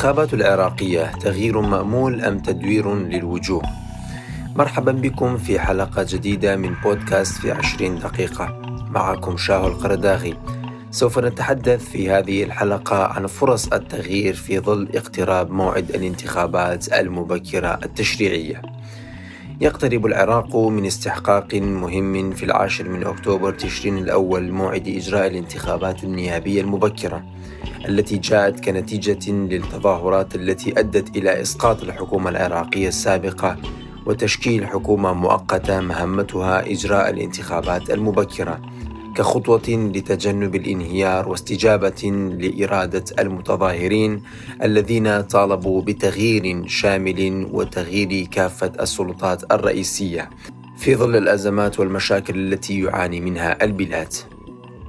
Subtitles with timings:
[0.00, 3.62] الانتخابات العراقية تغيير مأمول أم تدوير للوجوه؟
[4.56, 8.60] مرحبا بكم في حلقة جديدة من بودكاست في عشرين دقيقة.
[8.90, 10.36] معكم شاهو القرداغي.
[10.90, 18.62] سوف نتحدث في هذه الحلقة عن فرص التغيير في ظل اقتراب موعد الانتخابات المبكرة التشريعية.
[19.60, 26.60] يقترب العراق من استحقاق مهم في العاشر من أكتوبر تشرين الأول موعد إجراء الانتخابات النيابية
[26.60, 27.24] المبكرة
[27.88, 33.56] التي جاءت كنتيجة للتظاهرات التي أدت إلى إسقاط الحكومة العراقية السابقة
[34.06, 38.60] وتشكيل حكومة مؤقتة مهمتها إجراء الانتخابات المبكرة.
[39.14, 42.02] كخطوة لتجنب الانهيار واستجابة
[42.38, 44.22] لإرادة المتظاهرين
[44.62, 50.30] الذين طالبوا بتغيير شامل وتغيير كافة السلطات الرئيسية
[50.76, 54.14] في ظل الأزمات والمشاكل التي يعاني منها البلاد.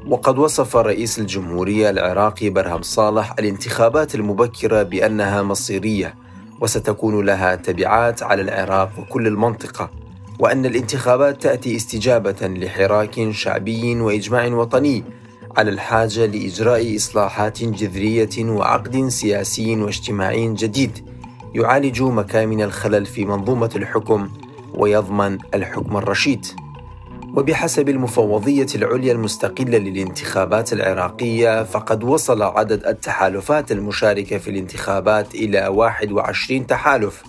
[0.08, 6.16] وقد وصف رئيس الجمهورية العراقي برهم صالح الانتخابات المبكرة بأنها مصيرية
[6.62, 10.01] وستكون لها تبعات على العراق وكل المنطقة
[10.42, 15.04] وأن الانتخابات تأتي استجابة لحراك شعبي وإجماع وطني
[15.58, 21.06] على الحاجة لإجراء إصلاحات جذرية وعقد سياسي واجتماعي جديد
[21.56, 24.30] يعالج مكامن الخلل في منظومة الحكم
[24.74, 26.46] ويضمن الحكم الرشيد.
[27.36, 36.68] وبحسب المفوضية العليا المستقلة للانتخابات العراقية فقد وصل عدد التحالفات المشاركة في الانتخابات إلى 21
[36.68, 37.24] تحالف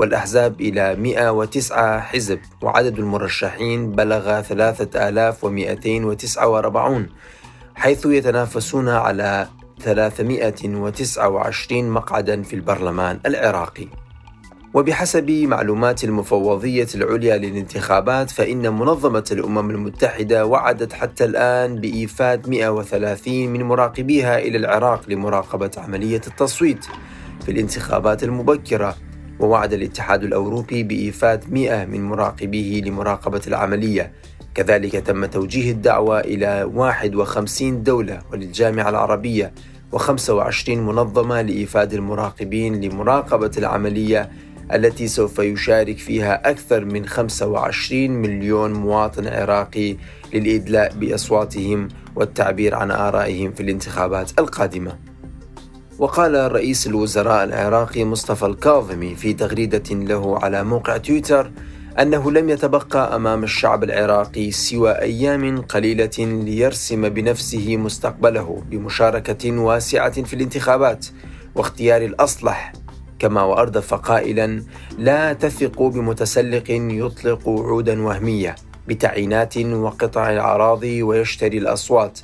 [0.00, 2.38] والأحزاب إلى 109 حزب.
[2.62, 7.06] وعدد المرشحين بلغ 3249
[7.74, 9.48] حيث يتنافسون على
[9.80, 13.86] 329 مقعدا في البرلمان العراقي.
[14.74, 23.62] وبحسب معلومات المفوضية العليا للانتخابات فإن منظمة الأمم المتحدة وعدت حتى الآن بإيفاد 130 من
[23.62, 26.84] مراقبيها إلى العراق لمراقبة عملية التصويت
[27.44, 28.96] في الانتخابات المبكرة.
[29.40, 34.12] ووعد الاتحاد الأوروبي بإيفاد 100 من مراقبيه لمراقبة العملية
[34.54, 39.52] كذلك تم توجيه الدعوة إلى 51 دولة وللجامعة العربية
[39.96, 44.30] و25 منظمة لإيفاد المراقبين لمراقبة العملية
[44.74, 49.96] التي سوف يشارك فيها أكثر من 25 مليون مواطن عراقي
[50.34, 55.09] للإدلاء بأصواتهم والتعبير عن آرائهم في الانتخابات القادمة.
[56.00, 61.50] وقال رئيس الوزراء العراقي مصطفى الكاظمي في تغريدة له على موقع تويتر
[61.98, 70.34] أنه لم يتبقى أمام الشعب العراقي سوى أيام قليلة ليرسم بنفسه مستقبله بمشاركة واسعة في
[70.34, 71.06] الانتخابات
[71.54, 72.72] واختيار الأصلح.
[73.18, 74.62] كما وأردف قائلا
[74.98, 78.54] لا تثقوا بمتسلق يطلق وعودا وهمية
[78.88, 82.20] بتعيينات وقطع الأراضي ويشتري الأصوات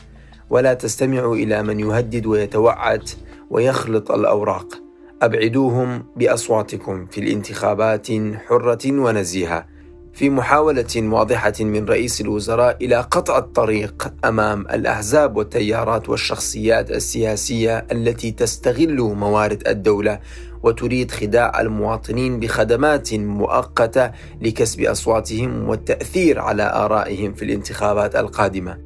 [0.50, 3.08] ولا تستمعوا إلى من يهدد ويتوعد
[3.50, 4.82] ويخلط الأوراق
[5.22, 8.06] أبعدوهم بأصواتكم في الانتخابات
[8.48, 9.66] حرة ونزيهة
[10.12, 18.32] في محاولة واضحة من رئيس الوزراء إلى قطع الطريق أمام الأحزاب والتيارات والشخصيات السياسية التي
[18.32, 20.20] تستغل موارد الدولة
[20.62, 28.85] وتريد خداع المواطنين بخدمات مؤقتة لكسب أصواتهم والتأثير على آرائهم في الانتخابات القادمة.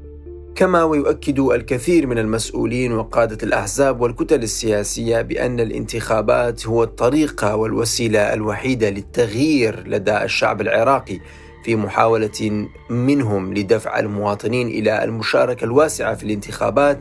[0.54, 8.90] كما ويؤكد الكثير من المسؤولين وقادة الأحزاب والكتل السياسية بأن الانتخابات هو الطريقة والوسيلة الوحيدة
[8.90, 11.20] للتغيير لدى الشعب العراقي
[11.64, 16.98] في محاولة منهم لدفع المواطنين إلى المشاركة الواسعة في الانتخابات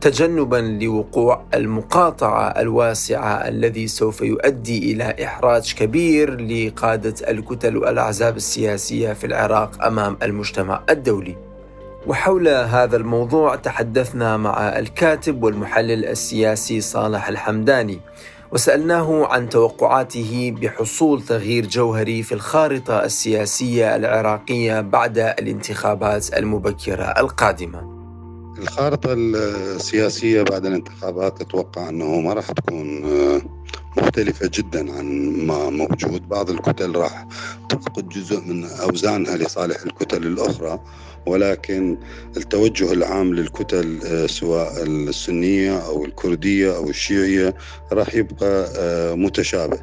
[0.00, 9.26] تجنبا لوقوع المقاطعة الواسعة الذي سوف يؤدي إلى إحراج كبير لقادة الكتل والأحزاب السياسية في
[9.26, 11.51] العراق أمام المجتمع الدولي.
[12.06, 18.00] وحول هذا الموضوع تحدثنا مع الكاتب والمحلل السياسي صالح الحمداني.
[18.52, 28.02] وسألناه عن توقعاته بحصول تغيير جوهري في الخارطة السياسية العراقية بعد الانتخابات المبكرة القادمة.
[28.58, 33.02] الخارطة السياسية بعد الانتخابات أتوقع أنه ما راح تكون
[33.96, 35.06] مختلفة جدا عن
[35.46, 36.28] ما موجود.
[36.28, 37.26] بعض الكتل راح
[37.68, 40.80] تفقد جزء من أوزانها لصالح الكتل الأخرى.
[41.26, 41.98] ولكن
[42.36, 47.54] التوجه العام للكتل آه، سواء السنية أو الكردية أو الشيعية
[47.92, 49.78] راح يبقى آه، متشابه.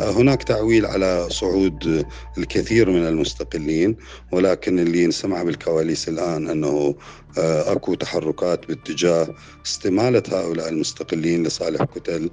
[0.00, 2.06] آه، هناك تعويل على صعود
[2.38, 3.96] الكثير من المستقلين
[4.32, 6.94] ولكن اللي نسمع بالكواليس الآن أنه
[7.38, 9.34] أكو تحركات باتجاه
[9.66, 12.30] استمالة هؤلاء المستقلين لصالح كتل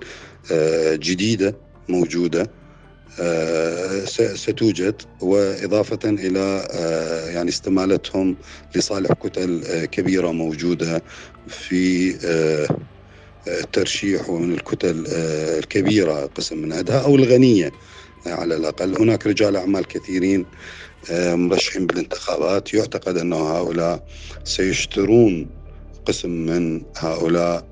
[0.94, 1.56] جديدة
[1.90, 2.42] موجودة.
[2.42, 2.61] آه،
[4.36, 8.36] ستوجد وإضافة إلى آه، يعني استمالتهم
[8.75, 11.04] لصالح كتل آه، كبيرة موجودة
[11.48, 12.16] في
[13.48, 15.04] الترشيح ومن الكتل
[15.58, 17.72] الكبيرة قسم من عندها أو الغنية
[18.25, 18.98] على الأقل.
[18.98, 20.46] هناك رجال أعمال كثيرين
[21.12, 22.74] مرشحين بالانتخابات.
[22.74, 24.04] يعتقد أن هؤلاء
[24.44, 25.50] سيشترون
[26.06, 27.66] قسم من هؤلاء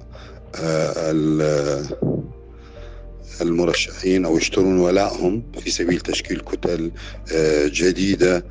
[3.42, 6.92] المرشحين أو يشترون ولائهم في سبيل تشكيل كتل
[7.66, 8.46] جديدة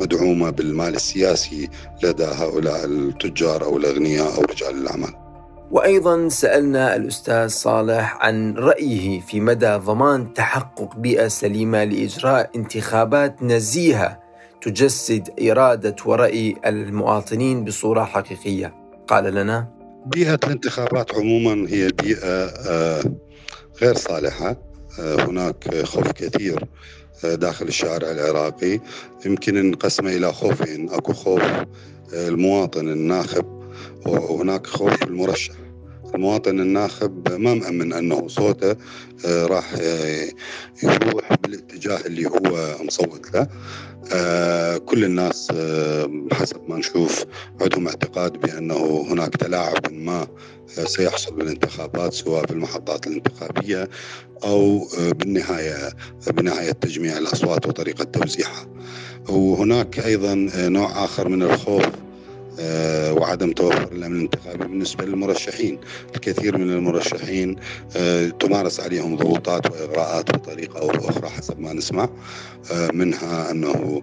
[0.00, 1.68] مدعومة بالمال السياسي
[2.02, 5.14] لدى هؤلاء التجار أو الأغنياء أو رجال الأعمال.
[5.70, 14.20] وأيضا سألنا الأستاذ صالح عن رأيه في مدى ضمان تحقق بيئة سليمة لإجراء انتخابات نزيهة
[14.62, 18.74] تجسد إرادة ورأي المواطنين بصورة حقيقية.
[19.08, 19.68] قال لنا:
[20.06, 23.02] بيئة الانتخابات عموما هي بيئة آه،
[23.82, 24.56] غير صالحة،
[25.00, 26.64] آه، هناك خوف كثير
[27.24, 28.80] آه، داخل الشارع العراقي.
[29.26, 31.42] يمكن نقسمه إلى خوفين، أكو خوف
[32.12, 33.44] المواطن الناخب
[34.06, 35.54] وهناك خوف المرشح.
[36.18, 38.76] المواطن الناخب ما مأمن أنه صوته
[39.26, 40.28] آه، راح آه،
[40.82, 43.46] يروح بالاتجاه اللي هو مصوت له.
[44.12, 45.52] آه، كل الناس
[46.32, 47.24] حسب ما نشوف
[47.60, 50.26] عندهم اعتقاد بأنه هناك تلاعب ما
[50.84, 53.88] سيحصل بالانتخابات سواء في المحطات الانتخابية
[54.44, 55.88] أو بالنهاية
[56.26, 58.66] بنهاية تجميع الأصوات وطريقة توزيعها.
[59.28, 61.84] وهناك أيضا نوع آخر من الخوف
[63.12, 65.80] وعدم توفر الأمن الانتخابي بالنسبة للمرشحين،
[66.14, 67.56] الكثير من المرشحين
[67.96, 72.08] آه، تمارس عليهم ضغوطات وإغراءات بطريقة أو بأخرى حسب ما نسمع.
[72.72, 74.02] آه، منها أنه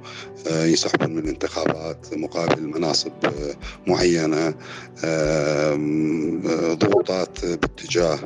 [0.52, 3.12] يسحبون من الانتخابات مقابل مناصب
[3.88, 4.54] معينة.
[6.76, 8.20] ضغوطات باتجاه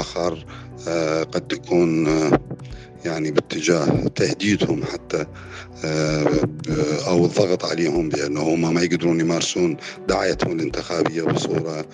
[0.00, 0.46] آخر
[1.32, 2.06] قد تكون
[3.06, 5.26] يعني باتجاه تهديدهم حتى
[5.84, 6.26] آه،
[7.06, 9.76] أو الضغط عليهم بأنه هم ما يقدرون يمارسون
[10.08, 11.86] دعايتهم الانتخابية بصورة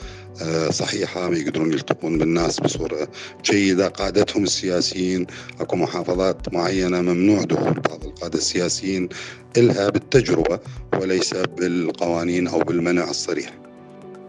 [0.43, 3.09] آه، صحيحة ما يقدرون يلتقون بالناس بصورة
[3.45, 3.89] جيدة.
[3.89, 5.27] قادتهم السياسيين
[5.61, 9.09] أكو محافظات معينة ممنوع دخول بعض القادة السياسيين
[9.57, 10.61] إلها بالتجربة
[11.01, 13.62] وليس بالقوانين أو بالمنع الصريح.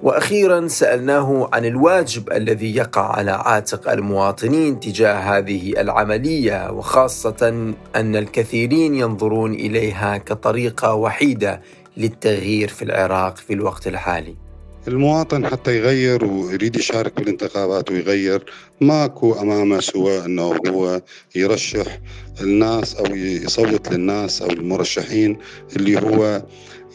[0.03, 8.95] وأخيرا سألناه عن الواجب الذي يقع على عاتق المواطنين تجاه هذه العملية وخاصة أن الكثيرين
[8.95, 11.61] ينظرون إليها كطريقة وحيدة
[11.97, 14.42] للتغيير في العراق في الوقت الحالي.
[14.87, 18.43] المواطن حتى يغير ويريد يشارك بالانتخابات ويغير
[18.81, 21.01] ماكو أمامه سوى إنه هو
[21.35, 21.99] يرشح
[22.41, 25.37] الناس أو يصوت للناس أو المرشحين
[25.75, 26.43] اللي هو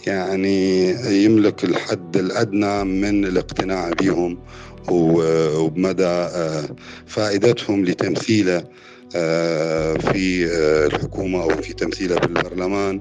[0.06, 0.90] يعني
[1.24, 4.38] يملك الحد الأدنى من الاقتناع بهم
[4.90, 6.64] وبمدى آه،
[7.06, 8.64] فائدتهم لتمثيله
[9.16, 13.00] آه، في آه، الحكومة أو في تمثيله بالبرلمان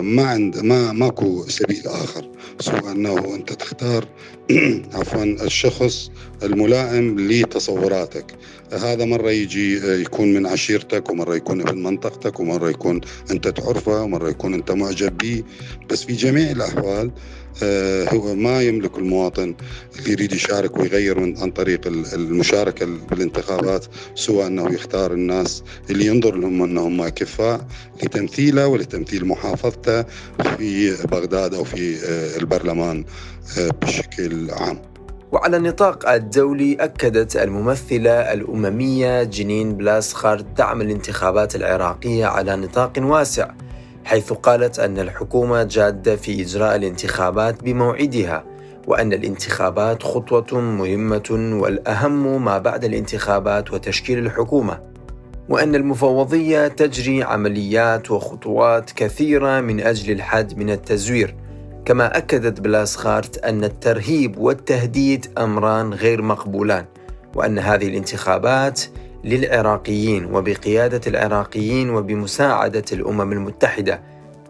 [0.00, 2.28] ما عند ما ماكو سبيل آخر
[2.60, 4.04] سوى أنه أنت تختار
[4.94, 6.10] عفوا الشخص
[6.42, 8.34] الملائم لتصوراتك.
[8.72, 13.00] هذا مرة يجي يكون من عشيرتك ومرة يكون ابن منطقتك ومرة يكون
[13.30, 15.42] أنت تعرفه ومرة يكون أنت معجب به
[15.90, 17.10] بس في جميع الأحوال
[17.62, 19.54] آه، هو ما يملك المواطن
[19.98, 26.36] اللي يريد يشارك ويغير من عن طريق المشاركة بالانتخابات سوى أنه يختار الناس اللي ينظر
[26.36, 27.66] لهم أنهم كفاء
[28.02, 30.02] لتمثيله ولتمثيل محافظته
[30.56, 33.04] في بغداد أو في آه، البرلمان
[33.58, 34.95] آه، بشكل عام.
[35.32, 43.50] وعلى النطاق الدولي أكدت الممثلة الأممية جنين بلاسخارد دعم الانتخابات العراقية على نطاق واسع
[44.04, 48.44] حيث قالت أن الحكومة جادة في إجراء الانتخابات بموعدها
[48.86, 54.80] وأن الانتخابات خطوة مهمة والأهم ما بعد الانتخابات وتشكيل الحكومة
[55.48, 61.36] وأن المفوضية تجري عمليات وخطوات كثيرة من أجل الحد من التزوير.
[61.86, 66.84] كما أكدت بلاسخارت أن الترهيب والتهديد أمران غير مقبولان
[67.34, 68.80] وأن هذه الانتخابات
[69.24, 74.02] للعراقيين وبقيادة العراقيين وبمساعدة الأمم المتحدة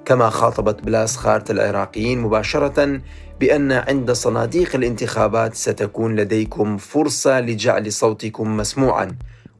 [0.05, 3.01] كما خاطبت بلاسخارت العراقيين مباشرة
[3.41, 9.09] بأن عند صناديق الانتخابات ستكون لديكم فرصة لجعل صوتكم مسموعا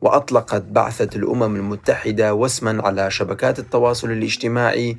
[0.01, 4.97] وأطلقت بعثة الأمم المتحدة وسما على شبكات التواصل الاجتماعي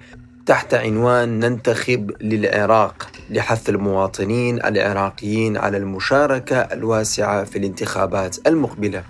[0.48, 9.04] تحت عنوان ننتخب للعراق لحث المواطنين العراقيين على المشاركة الواسعة في الانتخابات المقبلة.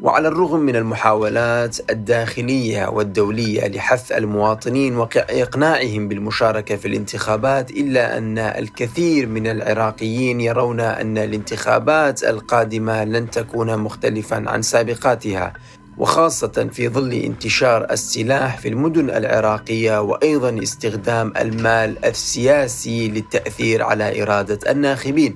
[0.00, 9.26] وعلى الرغم من المحاولات الداخلية والدولية لحث المواطنين واقناعهم بالمشاركة في الانتخابات إلا أن الكثير
[9.26, 15.52] من العراقيين يرون أن الانتخابات القادمة لن تكون مختلفا عن سابقاتها
[15.98, 24.70] وخاصة في ظل انتشار السلاح في المدن العراقية وأيضا استخدام المال السياسي للتأثير على إرادة
[24.72, 25.34] الناخبين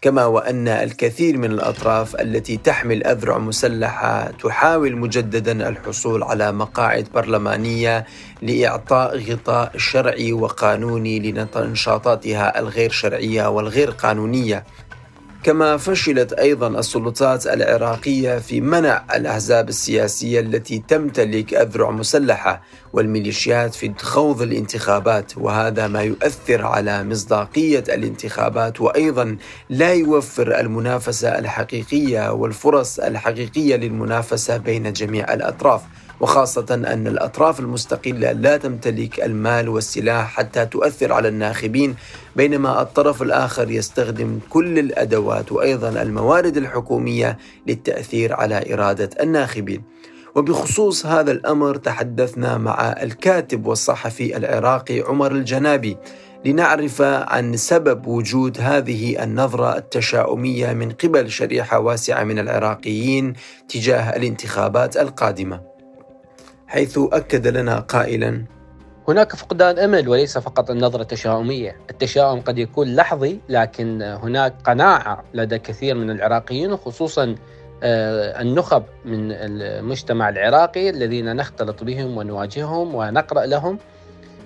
[0.00, 8.06] كما وأن الكثير من الأطراف التي تحمل أذرع مسلحة تحاول مجددا الحصول على مقاعد برلمانية
[8.42, 14.64] لإعطاء غطاء شرعي وقانوني لنشاطاتها الغير شرعية والغير قانونية.
[15.44, 23.94] كما فشلت أيضا السلطات العراقية في منع الأحزاب السياسية التي تمتلك أذرع مسلحة والميليشيات في
[23.98, 29.36] خوض الانتخابات وهذا ما يؤثر على مصداقية الانتخابات وأيضا
[29.70, 35.82] لا يوفر المنافسة الحقيقية والفرص الحقيقية للمنافسة بين جميع الأطراف.
[36.20, 41.94] وخاصة أن الأطراف المستقلة لا تمتلك المال والسلاح حتى تؤثر على الناخبين
[42.36, 49.82] بينما الطرف الآخر يستخدم كل الأدوات وأيضا الموارد الحكومية للتأثير على إرادة الناخبين.
[50.34, 55.96] وبخصوص هذا الأمر تحدثنا مع الكاتب والصحفي العراقي عمر الجنابي
[56.44, 63.32] لنعرف عن سبب وجود هذه النظرة التشاؤمية من قبل شريحة واسعة من العراقيين
[63.68, 65.73] تجاه الانتخابات القادمة.
[66.66, 68.44] حيث أكد لنا قائلا.
[69.08, 75.58] هناك فقدان أمل وليس فقط النظرة التشاؤمية، التشاؤم قد يكون لحظي لكن هناك قناعة لدى
[75.58, 77.34] كثير من العراقيين وخصوصا
[77.82, 83.78] آه، النخب من المجتمع العراقي الذين نختلط بهم ونواجههم ونقرأ لهم.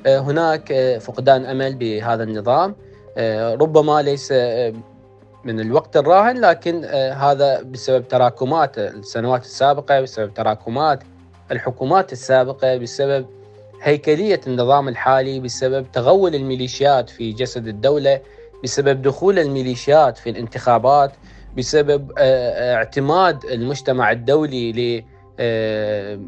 [0.07, 2.75] آه، هناك آه، فقدان أمل بهذا النظام.
[3.61, 4.33] ربما ليس
[5.45, 6.85] من الوقت الراهن لكن
[7.15, 11.03] هذا بسبب تراكمات السنوات السابقة بسبب تراكمات
[11.53, 13.27] الحكومات السابقة بسبب
[13.83, 18.21] هيكلية النظام الحالي بسبب تغول الميليشيات في جسد الدولة
[18.65, 21.13] بسبب دخول الميليشيات في الانتخابات
[21.57, 25.05] بسبب آه، آه، اعتماد المجتمع الدولي ل
[25.41, 26.19] آه،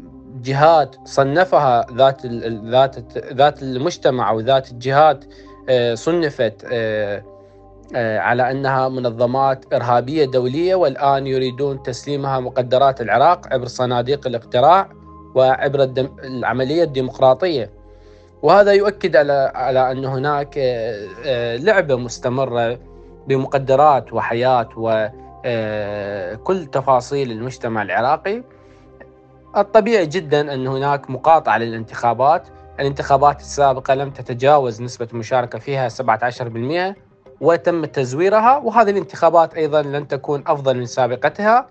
[1.05, 2.25] صنفها ذات
[2.65, 5.25] ذات ذات المجتمع أو ذات الجهات
[5.93, 6.65] صنفت
[7.95, 14.89] على أنها منظمات إرهابية دولية والآن يريدون تسليمها مقدرات العراق عبر صناديق الاقتراع.
[15.35, 17.69] وعبر الدم العملية الديمقراطية.
[18.41, 22.79] وهذا يؤكد على على أن هناك آه، آه، لعبة مستمرة
[23.27, 28.43] بمقدرات وحياة وكل آه، تفاصيل المجتمع العراقي.
[29.57, 32.47] الطبيعي جدا أن هناك مقاطعة للانتخابات.
[32.79, 36.95] الانتخابات السابقة لم تتجاوز نسبة المشاركه فيها 17%
[37.41, 38.57] وتم تزويرها.
[38.57, 41.67] وهذه الانتخابات أيضا لن تكون أفضل من سابقتها.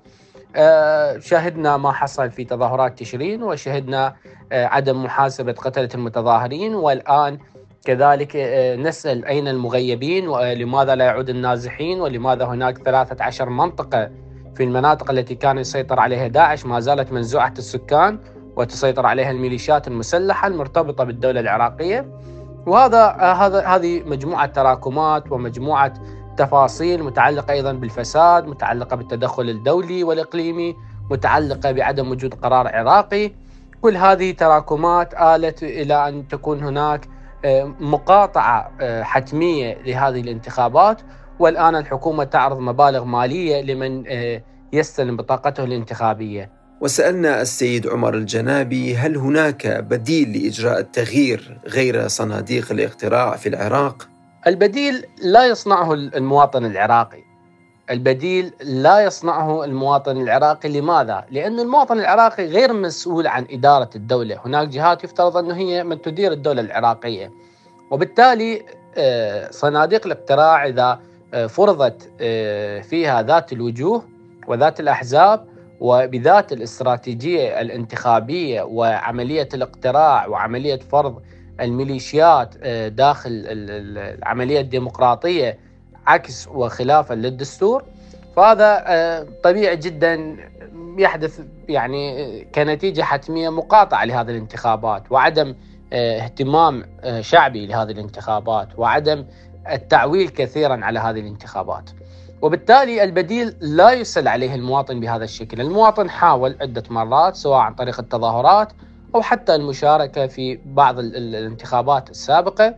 [0.57, 4.17] آه، شاهدنا ما حصل في تظاهرات تشرين وشهدنا
[4.53, 7.39] آه، عدم محاسبة قتلة المتظاهرين والآن
[7.85, 14.11] كذلك آه، نسأل أين المغيبين ولماذا لا يعود النازحين ولماذا هناك 13 منطقة
[14.55, 18.19] في المناطق التي كان يسيطر عليها داعش ما زالت منزوعة السكان
[18.57, 22.07] وتسيطر عليها الميليشيات المسلحة المرتبطة بالدولة العراقية.
[22.67, 25.95] وهذا هذا هذه مجموعة تراكمات ومجموعة
[26.41, 30.77] تفاصيل متعلقة أيضا بالفساد متعلقة بالتدخل الدولي والإقليمي
[31.11, 33.33] متعلقة بعدم وجود قرار عراقي.
[33.81, 37.09] كل هذه تراكمات آلت إلى أن تكون هناك
[37.45, 41.01] آه، مقاطعة آه، حتمية لهذه الانتخابات.
[41.39, 44.43] والآن الحكومة تعرض مبالغ مالية لمن آه،
[44.73, 46.51] يستلم بطاقته الانتخابية.
[46.81, 55.07] وسألنا السيد عمر الجنابي هل هناك بديل لإجراء التغيير غير صناديق الاقتراع في العراق؟ البديل
[55.23, 57.23] لا يصنعه المواطن العراقي.
[57.91, 60.69] البديل لا يصنعه المواطن العراقي.
[60.69, 64.41] لماذا؟ لأن المواطن العراقي غير مسؤول عن إدارة الدولة.
[64.45, 67.31] هناك جهات يفترض أنه هي من تدير الدولة العراقية.
[67.91, 68.63] وبالتالي
[68.97, 71.01] آه، صناديق الاقتراع إذا
[71.35, 74.05] آه، فرضت آه، فيها ذات الوجوه
[74.47, 75.47] وذات الأحزاب
[75.81, 81.23] وبذات الاستراتيجية الانتخابية وعملية الاقتراع وعملية فرض
[81.61, 85.59] الميليشيات آه، داخل العملية الديمقراطية
[86.07, 87.85] عكس وخلافا للدستور.
[88.37, 90.37] فهذا آه، طبيعي جدا
[90.99, 95.55] يحدث يعني كنتيجة حتمية مقاطعة لهذه الانتخابات وعدم
[95.93, 96.85] آه، اهتمام
[97.21, 99.25] شعبي لهذه الانتخابات وعدم
[99.71, 101.91] التعويل كثيرا على هذه الانتخابات.
[102.43, 105.61] وبالتالي البديل لا يسل عليه المواطن بهذا الشكل.
[105.61, 108.73] المواطن حاول عدة مرات سواء عن طريق التظاهرات
[109.15, 112.75] أو حتى المشاركة في بعض الانتخابات السابقة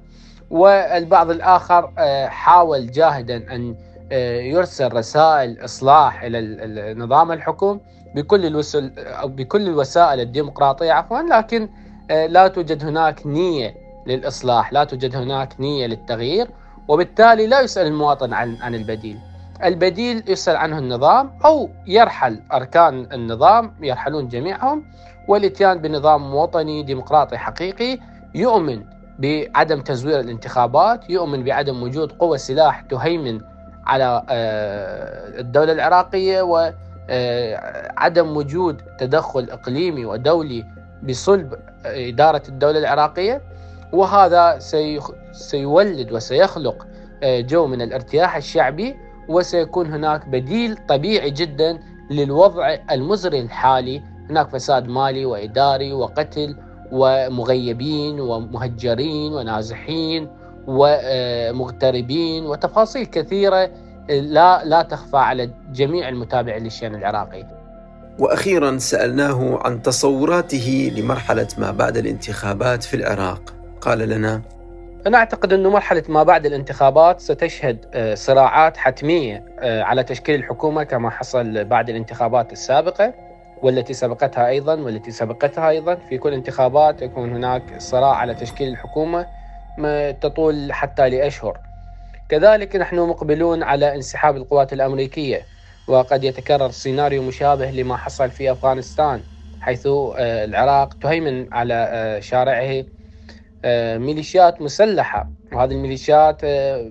[0.51, 3.77] والبعض الآخر آه، حاول جاهدا أن
[4.13, 7.81] آه، يرسل رسائل إصلاح إلى نظام الحكم
[8.15, 11.69] بكل الوسائل أو بكل الوسائل الديمقراطية عفوا لكن
[12.11, 13.75] آه، لا توجد هناك نية
[14.07, 16.49] للإصلاح لا توجد هناك نية للتغيير
[16.89, 19.19] وبالتالي لا يسأل المواطن عن عن البديل.
[19.65, 24.85] البديل يسأل عنه النظام أو يرحل أركان النظام يرحلون جميعهم
[25.29, 27.99] والإتيان بنظام وطني ديمقراطي حقيقي
[28.35, 28.85] يؤمن
[29.19, 33.41] بعدم تزوير الانتخابات يؤمن بعدم وجود قوى سلاح تهيمن
[33.87, 40.65] على آه، الدولة العراقية وعدم وجود تدخل إقليمي ودولي
[41.03, 41.55] بصلب
[41.87, 43.43] إدارة الدولة العراقية.
[43.93, 44.59] وهذا
[45.33, 46.87] سيولد وسيخلق
[47.25, 48.97] جو من الارتياح الشعبي
[49.29, 51.79] وسيكون هناك بديل طبيعي جدا
[52.11, 54.03] للوضع المزري الحالي.
[54.31, 56.57] هناك فساد مالي وإداري وقتل
[56.93, 60.29] ومغيبين ومهجرين ونازحين
[60.67, 63.71] ومغتربين وتفاصيل كثيرة
[64.09, 67.47] لا لا تخفى على جميع المتابعين للشأن العراقي.
[68.19, 73.55] وأخيرا سألناه عن تصوراته لمرحلة ما بعد الانتخابات في العراق.
[73.81, 74.43] قال لنا
[75.07, 80.85] أنا أعتقد أنه مرحلة ما بعد الانتخابات ستشهد آه، صراعات حتمية آه، على تشكيل الحكومة
[80.85, 83.15] كما حصل بعد الانتخابات السابقة
[83.63, 85.95] والتي سبقتها أيضا والتي سبقتها أيضا.
[85.95, 89.27] في كل انتخابات يكون هناك صراع على تشكيل الحكومة
[90.21, 91.59] تطول حتى لأشهر.
[92.29, 95.43] كذلك نحن مقبلون على انسحاب القوات الأمريكية
[95.89, 99.21] وقد يتكرر سيناريو مشابه لما حصل في أفغانستان
[99.61, 102.85] حيث آه، العراق تهيمن على شارعه
[103.99, 105.31] ميليشيات مسلحة.
[105.53, 106.91] وهذه الميليشيات آه،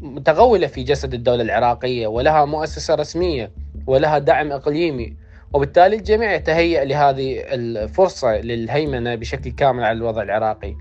[0.00, 3.50] متغولة في جسد الدولة العراقية ولها مؤسسة رسمية
[3.86, 5.16] ولها دعم إقليمي.
[5.52, 10.74] وبالتالي الجميع يتهيأ لهذه الفرصة للهيمنة بشكل كامل على الوضع العراقي.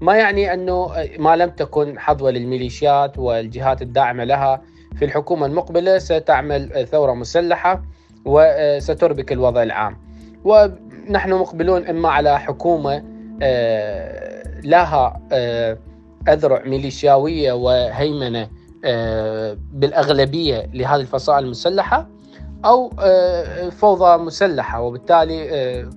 [0.00, 4.62] ما يعني أنه ما لم تكن حظوة للميليشيات والجهات الداعمة لها.
[4.96, 7.82] في الحكومة المقبلة ستعمل ثورة مسلحة
[8.24, 9.96] وستربك الوضع العام.
[10.44, 13.15] ونحن مقبلون إما على حكومة آه،
[14.64, 15.78] لها آه،
[16.28, 18.48] أذرع ميليشياوية وهيمنة
[18.84, 22.08] آه، بالأغلبية لهذه الفصائل المسلحة
[22.64, 24.80] أو آه، فوضى مسلحة.
[24.80, 25.88] وبالتالي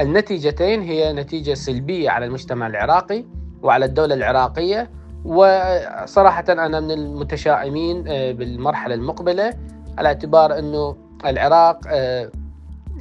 [0.00, 3.24] النتيجتين هي نتيجة سلبية على المجتمع العراقي
[3.62, 4.90] وعلى الدولة العراقية.
[5.24, 9.54] وصراحة أنا من المتشائمين بالمرحلة المقبلة
[9.98, 11.80] على اعتبار أنه العراق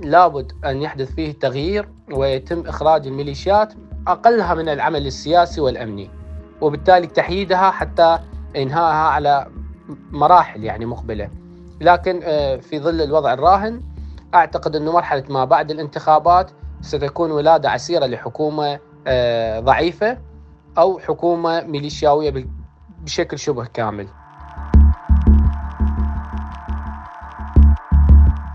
[0.01, 3.73] لابد أن يحدث فيه تغيير ويتم إخراج الميليشيات
[4.07, 6.09] أقلها من العمل السياسي والأمني
[6.61, 8.19] وبالتالي تحييدها حتى
[8.55, 9.47] إنهائها على
[10.11, 11.29] مراحل يعني مقبلة.
[11.81, 13.81] لكن آه، في ظل الوضع الراهن
[14.35, 16.51] أعتقد أنه مرحلة ما بعد الانتخابات
[16.81, 20.17] ستكون ولادة عسيرة لحكومة آه، ضعيفة
[20.77, 22.45] أو حكومة ميليشياوية
[23.01, 24.07] بشكل شبه كامل.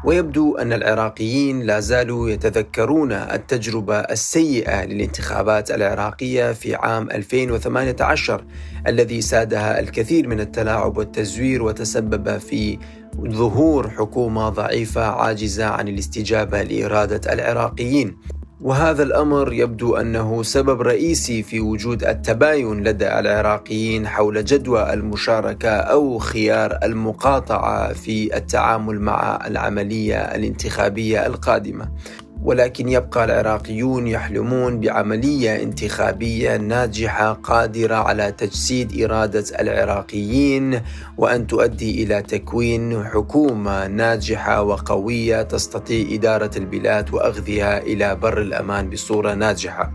[0.08, 8.44] ويبدو أن العراقيين لا زالوا يتذكرون التجربة السيئة للانتخابات العراقية في عام 2018
[8.86, 12.78] الذي سادها الكثير من التلاعب والتزوير وتسبب في
[13.20, 18.16] ظهور حكومة ضعيفة عاجزة عن الاستجابة لإرادة العراقيين.
[18.60, 26.18] وهذا الأمر يبدو أنه سبب رئيسي في وجود التباين لدى العراقيين حول جدوى المشاركة أو
[26.18, 31.88] خيار المقاطعة في التعامل مع العملية الانتخابية القادمة.
[32.42, 40.80] ولكن يبقى العراقيون يحلمون بعملية انتخابية ناجحة قادرة على تجسيد إرادة العراقيين
[41.16, 49.34] وأن تؤدي إلى تكوين حكومة ناجحة وقوية تستطيع إدارة البلاد وأخذها إلى بر الأمان بصورة
[49.34, 49.92] ناجحة.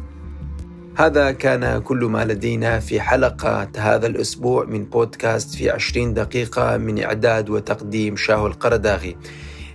[0.95, 7.03] هذا كان كل ما لدينا في حلقة هذا الأسبوع من بودكاست في عشرين دقيقة من
[7.03, 9.17] إعداد وتقديم شاهو القرداغي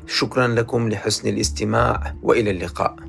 [0.09, 3.08] شكرا لكم لحسن الاستماع وإلى اللقاء.